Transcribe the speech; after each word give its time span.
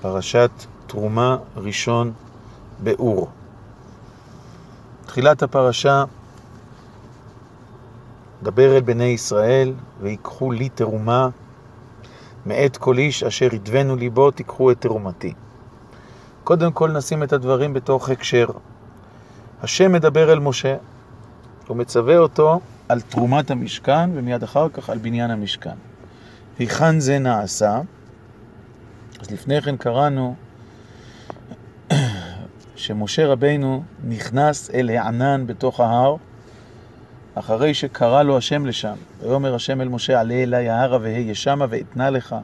פרשת 0.00 0.50
תרומה 0.86 1.36
ראשון 1.56 2.12
באור. 2.78 3.28
תחילת 5.06 5.42
הפרשה, 5.42 6.04
דבר 8.42 8.76
אל 8.76 8.80
בני 8.80 9.04
ישראל 9.04 9.74
ויקחו 10.00 10.52
לי 10.52 10.68
תרומה 10.68 11.28
מאת 12.46 12.76
כל 12.76 12.98
איש 12.98 13.22
אשר 13.22 13.54
ידבנו 13.54 13.96
ליבו 13.96 14.30
תיקחו 14.30 14.70
את 14.70 14.80
תרומתי. 14.80 15.32
קודם 16.44 16.72
כל 16.72 16.90
נשים 16.90 17.22
את 17.22 17.32
הדברים 17.32 17.72
בתוך 17.72 18.08
הקשר. 18.08 18.46
השם 19.62 19.92
מדבר 19.92 20.32
אל 20.32 20.38
משה, 20.38 20.76
הוא 21.66 21.76
מצווה 21.76 22.18
אותו 22.18 22.60
על 22.88 23.00
תרומת 23.00 23.50
המשכן 23.50 24.10
ומיד 24.14 24.42
אחר 24.42 24.68
כך 24.68 24.90
על 24.90 24.98
בניין 24.98 25.30
המשכן. 25.30 25.76
היכן 26.58 27.00
זה 27.00 27.18
נעשה? 27.18 27.80
אז 29.20 29.30
לפני 29.30 29.62
כן 29.62 29.76
קראנו 29.76 30.34
שמשה 32.76 33.26
רבינו 33.26 33.82
נכנס 34.04 34.70
אל 34.70 34.90
הענן 34.90 35.46
בתוך 35.46 35.80
ההר, 35.80 36.16
אחרי 37.34 37.74
שקרא 37.74 38.22
לו 38.22 38.36
השם 38.36 38.66
לשם. 38.66 38.94
ויאמר 39.20 39.54
השם 39.54 39.80
אל 39.80 39.88
משה, 39.88 40.20
עלה 40.20 40.34
אלי 40.34 40.68
ההרה 40.68 40.98
והיה 41.02 41.34
שמה 41.34 41.66
ואתנה 41.68 42.10
לך 42.10 42.36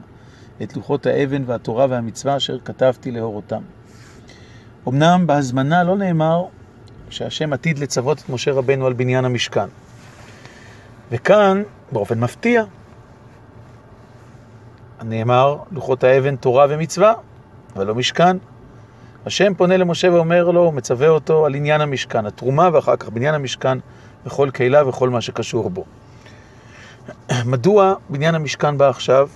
את 0.63 0.75
לוחות 0.75 1.05
האבן 1.05 1.43
והתורה 1.45 1.85
והמצווה 1.89 2.37
אשר 2.37 2.59
כתבתי 2.65 3.11
להורותם. 3.11 3.61
אמנם 4.87 5.27
בהזמנה 5.27 5.83
לא 5.83 5.97
נאמר 5.97 6.45
שהשם 7.09 7.53
עתיד 7.53 7.79
לצוות 7.79 8.19
את 8.19 8.29
משה 8.29 8.51
רבנו 8.51 8.85
על 8.85 8.93
בניין 8.93 9.25
המשכן. 9.25 9.67
וכאן, 11.11 11.63
באופן 11.91 12.19
מפתיע, 12.19 12.63
נאמר 15.07 15.57
לוחות 15.71 16.03
האבן 16.03 16.35
תורה 16.35 16.65
ומצווה, 16.69 17.13
אבל 17.75 17.87
לא 17.87 17.95
משכן. 17.95 18.37
השם 19.25 19.53
פונה 19.53 19.77
למשה 19.77 20.11
ואומר 20.11 20.51
לו, 20.51 20.71
מצווה 20.71 21.07
אותו 21.07 21.45
על 21.45 21.55
עניין 21.55 21.81
המשכן, 21.81 22.25
התרומה 22.25 22.69
ואחר 22.73 22.95
כך 22.95 23.09
בניין 23.09 23.35
המשכן 23.35 23.77
וכל 24.25 24.49
קהילה 24.53 24.87
וכל 24.89 25.09
מה 25.09 25.21
שקשור 25.21 25.69
בו. 25.69 25.85
מדוע 27.45 27.93
בניין 28.09 28.35
המשכן 28.35 28.77
בא 28.77 28.89
עכשיו? 28.89 29.29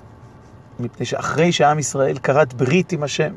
מפני 0.79 1.05
שאחרי 1.05 1.51
שעם 1.51 1.79
ישראל 1.79 2.17
כרת 2.17 2.53
ברית 2.53 2.91
עם 2.91 3.03
השם, 3.03 3.33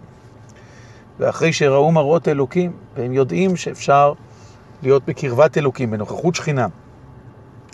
ואחרי 1.19 1.53
שראו 1.53 1.93
מראות 1.93 2.29
אלוקים, 2.29 2.73
והם 2.97 3.13
יודעים 3.13 3.57
שאפשר 3.57 4.13
להיות 4.83 5.03
בקרבת 5.07 5.59
אלוקים, 5.59 5.91
בנוכחות 5.91 6.35
שכינה. 6.35 6.67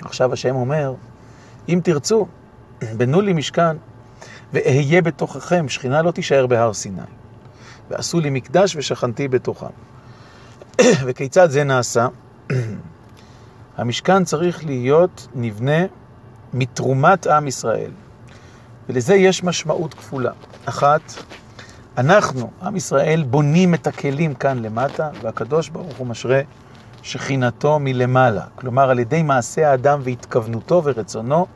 עכשיו 0.02 0.32
השם 0.32 0.54
אומר, 0.54 0.94
אם 1.68 1.80
תרצו, 1.84 2.26
בנו 2.96 3.20
לי 3.20 3.32
משכן, 3.32 3.76
ואהיה 4.52 5.02
בתוככם, 5.02 5.68
שכינה 5.68 6.02
לא 6.02 6.10
תישאר 6.10 6.46
בהר 6.46 6.72
סיני. 6.72 7.02
ועשו 7.90 8.20
לי 8.20 8.30
מקדש 8.30 8.76
ושכנתי 8.76 9.28
בתוכם. 9.28 9.66
וכיצד 11.06 11.50
זה 11.50 11.64
נעשה? 11.64 12.08
המשכן 13.76 14.24
צריך 14.24 14.64
להיות 14.64 15.28
נבנה 15.34 15.86
מתרומת 16.52 17.26
עם 17.26 17.48
ישראל. 17.48 17.90
ולזה 18.88 19.14
יש 19.14 19.44
משמעות 19.44 19.94
כפולה. 19.94 20.32
אחת, 20.64 21.00
אנחנו, 21.98 22.50
עם 22.62 22.76
ישראל, 22.76 23.24
בונים 23.30 23.74
את 23.74 23.86
הכלים 23.86 24.34
כאן 24.34 24.62
למטה, 24.62 25.10
והקדוש 25.22 25.68
ברוך 25.68 25.96
הוא 25.96 26.06
משרה 26.06 26.40
שכינתו 27.02 27.78
מלמעלה. 27.78 28.44
כלומר, 28.54 28.90
על 28.90 28.98
ידי 28.98 29.22
מעשה 29.22 29.70
האדם 29.70 30.00
והתכוונותו 30.02 30.82
ורצונו, 30.84 31.46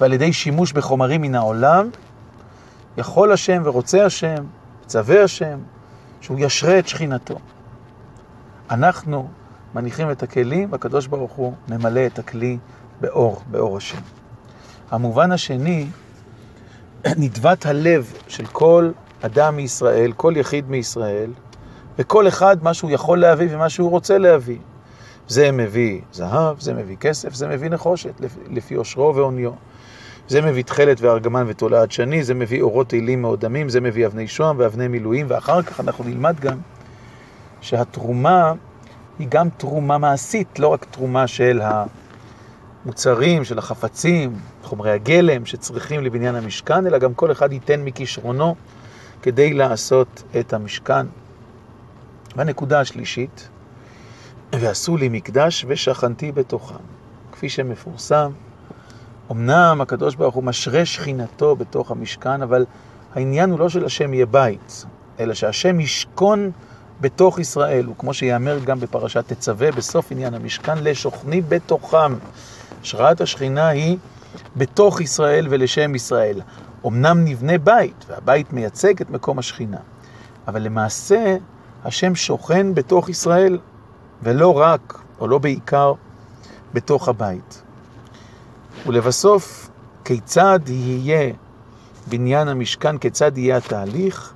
ועל 0.00 0.12
ידי 0.12 0.32
שימוש 0.32 0.72
בחומרים 0.72 1.22
מן 1.22 1.34
העולם, 1.34 1.88
יכול 2.98 3.32
השם 3.32 3.62
ורוצה 3.64 4.04
השם, 4.04 4.44
מצווה 4.84 5.22
השם, 5.24 5.58
שהוא 6.20 6.36
ישרה 6.40 6.78
את 6.78 6.88
שכינתו. 6.88 7.38
אנחנו 8.70 9.28
מניחים 9.74 10.10
את 10.10 10.22
הכלים, 10.22 10.72
והקדוש 10.72 11.06
ברוך 11.06 11.32
הוא 11.32 11.52
ממלא 11.68 12.06
את 12.06 12.18
הכלי 12.18 12.58
באור, 13.00 13.42
באור 13.50 13.76
השם. 13.76 14.00
המובן 14.90 15.32
השני, 15.32 15.86
נדבת 17.22 17.66
הלב 17.66 18.12
של 18.28 18.46
כל 18.46 18.90
אדם 19.20 19.56
מישראל, 19.56 20.12
כל 20.12 20.32
יחיד 20.36 20.70
מישראל, 20.70 21.30
וכל 21.98 22.28
אחד 22.28 22.62
מה 22.62 22.74
שהוא 22.74 22.90
יכול 22.90 23.20
להביא 23.20 23.48
ומה 23.50 23.68
שהוא 23.68 23.90
רוצה 23.90 24.18
להביא. 24.18 24.58
זה 25.28 25.52
מביא 25.52 26.00
זהב, 26.12 26.60
זה 26.60 26.74
מביא 26.74 26.96
כסף, 26.96 27.34
זה 27.34 27.48
מביא 27.48 27.68
נחושת, 27.68 28.20
לפי 28.50 28.74
עושרו 28.74 29.14
ועוניו. 29.14 29.50
זה 30.28 30.42
מביא 30.42 30.62
תכלת 30.62 31.00
וארגמן 31.00 31.44
ותולעת 31.46 31.92
שני, 31.92 32.24
זה 32.24 32.34
מביא 32.34 32.62
אורות 32.62 32.92
עילים 32.92 33.22
מאוד 33.22 33.40
דמים, 33.40 33.68
זה 33.68 33.80
מביא 33.80 34.06
אבני 34.06 34.28
שוהם 34.28 34.56
ואבני 34.58 34.88
מילואים, 34.88 35.26
ואחר 35.28 35.62
כך 35.62 35.80
אנחנו 35.80 36.04
נלמד 36.04 36.40
גם 36.40 36.58
שהתרומה 37.60 38.52
היא 39.18 39.28
גם 39.30 39.48
תרומה 39.56 39.98
מעשית, 39.98 40.58
לא 40.58 40.68
רק 40.68 40.84
תרומה 40.84 41.26
של 41.26 41.60
המוצרים, 42.84 43.44
של 43.44 43.58
החפצים, 43.58 44.32
חומרי 44.62 44.90
הגלם 44.90 45.46
שצריכים 45.46 46.04
לבניין 46.04 46.34
המשכן, 46.34 46.86
אלא 46.86 46.98
גם 46.98 47.14
כל 47.14 47.32
אחד 47.32 47.52
ייתן 47.52 47.80
מכישרונו 47.84 48.54
כדי 49.22 49.54
לעשות 49.54 50.22
את 50.40 50.52
המשכן. 50.52 51.06
והנקודה 52.36 52.80
השלישית, 52.80 53.48
ועשו 54.52 54.96
לי 54.96 55.08
מקדש 55.08 55.64
ושכנתי 55.68 56.32
בתוכם. 56.32 56.74
כפי 57.32 57.48
שמפורסם, 57.48 58.30
אמנם 59.30 59.78
הקדוש 59.80 60.14
ברוך 60.14 60.34
הוא 60.34 60.44
משרה 60.44 60.84
שכינתו 60.84 61.56
בתוך 61.56 61.90
המשכן, 61.90 62.42
אבל 62.42 62.64
העניין 63.14 63.50
הוא 63.50 63.58
לא 63.58 63.68
של 63.68 63.84
השם 63.84 64.14
יהיה 64.14 64.26
בית, 64.26 64.84
אלא 65.20 65.34
שהשם 65.34 65.80
ישכון 65.80 66.50
בתוך 67.00 67.38
ישראל, 67.38 67.88
וכמו 67.88 68.14
שיאמר 68.14 68.58
גם 68.58 68.80
בפרשת 68.80 69.32
תצווה, 69.32 69.72
בסוף 69.72 70.12
עניין 70.12 70.34
המשכן, 70.34 70.78
לשוכני 70.78 71.40
בתוכם. 71.40 72.14
השראת 72.82 73.20
השכינה 73.20 73.68
היא 73.68 73.98
בתוך 74.56 75.00
ישראל 75.00 75.46
ולשם 75.50 75.94
ישראל. 75.94 76.40
אמנם 76.86 77.24
נבנה 77.24 77.58
בית, 77.58 78.04
והבית 78.08 78.52
מייצג 78.52 79.00
את 79.00 79.10
מקום 79.10 79.38
השכינה, 79.38 79.78
אבל 80.48 80.62
למעשה 80.62 81.36
השם 81.84 82.14
שוכן 82.14 82.74
בתוך 82.74 83.08
ישראל, 83.08 83.58
ולא 84.22 84.58
רק, 84.58 85.00
או 85.20 85.28
לא 85.28 85.38
בעיקר, 85.38 85.92
בתוך 86.74 87.08
הבית. 87.08 87.62
ולבסוף, 88.86 89.70
כיצד 90.04 90.60
יהיה 90.66 91.32
בניין 92.06 92.48
המשכן, 92.48 92.98
כיצד 92.98 93.38
יהיה 93.38 93.56
התהליך? 93.56 94.34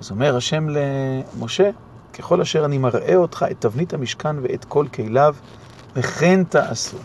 אז 0.00 0.10
אומר 0.10 0.36
השם 0.36 0.66
למשה, 0.68 1.70
ככל 2.12 2.40
אשר 2.40 2.64
אני 2.64 2.78
מראה 2.78 3.16
אותך 3.16 3.46
את 3.50 3.60
תבנית 3.60 3.94
המשכן 3.94 4.36
ואת 4.42 4.64
כל 4.64 4.86
כליו, 4.94 5.34
וכן 5.96 6.44
תעשו. 6.44 6.96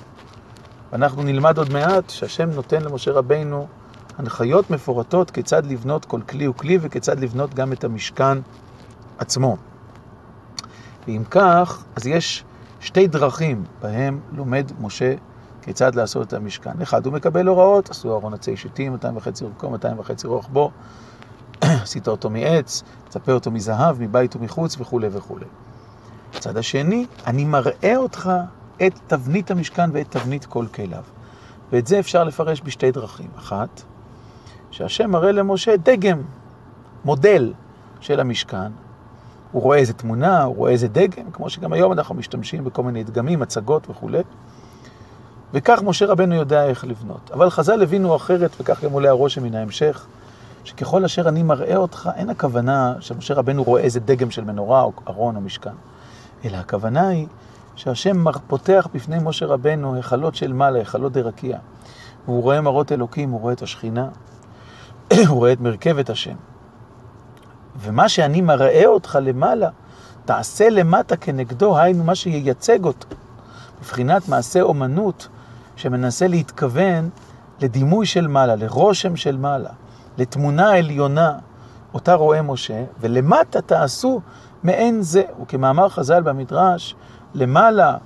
ואנחנו 0.92 1.24
נלמד 1.24 1.58
עוד 1.58 1.74
מעט 1.74 2.10
שהשם 2.10 2.50
נותן 2.50 2.82
למשה 2.82 3.12
רבינו 3.12 3.68
הנחיות 4.18 4.70
מפורטות 4.70 5.32
כיצד 5.32 5.66
לבנות 5.66 6.06
כל 6.06 6.22
כלי 6.22 6.48
וכלי 6.48 6.78
וכיצד 6.82 7.20
לבנות 7.20 7.54
גם 7.54 7.74
את 7.74 7.84
המשכן 7.84 8.38
עצמו. 9.18 9.58
ואם 11.08 11.24
כך, 11.30 11.84
אז 11.96 12.08
יש 12.08 12.44
שתי 12.80 13.08
דרכים 13.08 13.64
בהם 13.82 14.20
לומד 14.32 14.72
משה 14.80 15.14
כיצד 15.68 15.96
לעשות 15.96 16.28
את 16.28 16.34
המשכן. 16.34 16.82
אחד, 16.82 17.06
הוא 17.06 17.14
מקבל 17.14 17.48
הוראות, 17.48 17.90
עשו 17.90 18.16
ארון 18.16 18.34
עצי 18.34 18.58
שיטים, 18.58 18.92
200 18.92 19.18
וחצי 19.18 19.44
אורכו, 19.44 19.70
200 19.70 20.00
וחצי 20.00 20.28
רוחבו, 20.28 20.72
עשית 21.62 22.08
אותו 22.08 22.30
מעץ, 22.30 22.84
תצפה 23.10 23.32
אותו 23.32 23.52
מזהב, 23.52 24.02
מבית 24.02 24.36
ומחוץ 24.36 24.76
וכו' 24.80 25.00
וכו'. 25.12 25.38
הצד 26.36 26.58
השני, 26.58 27.06
אני 27.26 27.46
מראה 27.46 27.96
אותך 27.96 28.32
את 28.88 29.00
תבנית 29.08 29.52
המשכן 29.52 29.90
ואת 29.94 30.12
תבנית 30.12 30.46
כל 30.46 30.66
כליו. 30.74 31.04
ואת 31.72 31.88
זה 31.88 32.00
אפשר 32.00 32.24
לפרש 32.24 32.62
בשתי 32.66 32.92
דרכים. 32.92 33.30
אחת, 33.38 33.82
שהשם 34.72 35.12
מראה 35.12 35.32
למשה 35.32 35.78
דגם, 35.78 36.22
מודל 37.06 37.54
של 38.00 38.20
המשכן. 38.20 38.72
הוא 39.52 39.62
רואה 39.62 39.78
איזה 39.78 39.94
תמונה, 39.94 40.44
הוא 40.44 40.56
רואה 40.56 40.72
איזה 40.72 40.88
דגם, 40.88 41.32
כמו 41.34 41.50
שגם 41.50 41.74
היום 41.74 41.92
אנחנו 41.92 42.16
משתמשים 42.16 42.64
בכל 42.64 42.84
מיני 42.84 43.04
דגמים, 43.04 43.42
הצגות 43.42 43.90
וכולי. 43.90 44.22
וכך 45.54 45.82
משה 45.84 46.06
רבנו 46.06 46.36
יודע 46.36 46.66
איך 46.66 46.86
לבנות. 46.86 47.32
אבל 47.34 47.50
חז"ל 47.50 47.82
הבינו 47.82 48.16
אחרת, 48.16 48.52
וכך 48.60 48.84
גם 48.84 48.92
עולה 48.92 49.10
הרושם 49.10 49.44
מן 49.44 49.56
ההמשך, 49.56 50.06
שככל 50.64 51.06
אשר 51.06 51.30
אני 51.30 51.44
מראה 51.44 51.76
אותך, 51.76 52.10
אין 52.16 52.30
הכוונה 52.30 52.94
שמשה 53.00 53.34
רבנו 53.34 53.64
רואה 53.64 53.82
איזה 53.82 54.00
דגם 54.00 54.32
של 54.32 54.44
מנורה 54.44 54.82
או 54.82 54.92
ארון 55.08 55.36
או 55.36 55.42
משכן, 55.42 55.76
אלא 56.46 56.58
הכוונה 56.58 57.08
היא 57.08 57.28
שהשם 57.76 58.24
פותח 58.48 58.88
בפני 58.94 59.18
משה 59.24 59.46
רבנו 59.46 59.96
היכלות 59.96 60.36
של 60.36 60.54
מעלה, 60.54 60.80
היכלות 60.80 61.12
דרקיע. 61.12 61.58
והוא 62.26 62.44
רואה 62.44 62.62
מראות 62.62 62.92
אלוקים, 62.92 63.30
הוא 63.30 63.40
רואה 63.40 63.54
את 63.54 63.62
השכינה, 63.62 64.08
הוא 65.28 65.38
רואה 65.38 65.54
את 65.54 65.62
מרכבת 65.62 66.10
השם. 66.10 66.36
ומה 67.80 68.10
שאני 68.10 68.42
מראה 68.42 68.86
אותך 68.86 69.20
למעלה, 69.22 69.70
תעשה 70.26 70.70
למטה 70.70 71.16
כנגדו, 71.16 71.78
היינו 71.78 72.04
מה 72.04 72.16
שייצג 72.16 72.86
אותו. 72.86 73.08
מבחינת 73.82 74.30
מעשה 74.30 74.62
אומנות 74.62 75.28
שמנסה 75.78 76.28
להתכוון 76.28 77.10
לדימוי 77.62 78.06
של 78.06 78.28
מעלה, 78.28 78.56
לרושם 78.56 79.16
של 79.16 79.38
מעלה, 79.38 79.70
לתמונה 80.18 80.72
עליונה, 80.72 81.38
אותה 81.94 82.14
רואה 82.14 82.42
משה, 82.42 82.84
ולמטה 83.00 83.62
תעשו 83.62 84.22
מעין 84.64 85.02
זה. 85.02 85.24
וכמאמר 85.42 85.90
חז"ל 85.90 86.22
במדרש, 86.22 86.96
למעלה 87.34 87.98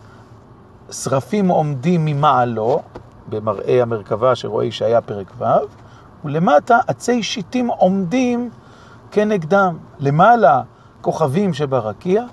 שרפים 0.91 1.47
עומדים 1.47 2.05
ממעלו, 2.05 2.81
במראה 3.29 3.81
המרכבה 3.81 4.35
שרואה 4.35 4.65
ישעיה 4.65 5.01
פרק 5.01 5.31
ו', 5.37 5.45
ולמטה 6.25 6.79
עצי 6.87 7.23
שיטים 7.23 7.67
עומדים 7.67 8.49
כנגדם. 9.11 9.77
למעלה 9.99 10.61
כוכבים 11.01 11.53
שברקיע, 11.53 12.23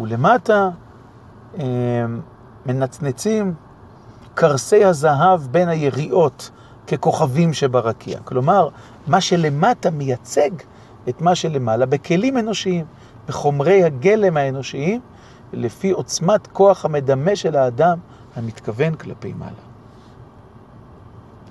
ולמטה 0.00 0.68
אה, 1.58 1.64
מנצנצים 2.66 3.54
קרסי 4.34 4.84
הזהב 4.84 5.40
בין 5.50 5.68
היריעות 5.68 6.50
ככוכבים 6.86 7.52
שברקיע. 7.52 8.18
כלומר, 8.24 8.68
מה 9.06 9.20
שלמטה 9.20 9.90
מייצג 9.90 10.50
את 11.08 11.20
מה 11.20 11.34
שלמעלה 11.34 11.86
בכלים 11.86 12.38
אנושיים, 12.38 12.84
בחומרי 13.28 13.84
הגלם 13.84 14.36
האנושיים, 14.36 15.00
לפי 15.52 15.90
עוצמת 15.90 16.46
כוח 16.46 16.84
המדמה 16.84 17.36
של 17.36 17.56
האדם 17.56 17.98
המתכוון 18.36 18.94
כלפי 18.94 19.32
מעלה. 19.32 19.73